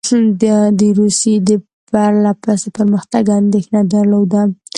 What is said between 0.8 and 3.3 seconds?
روسیې د پرله پسې پرمختګ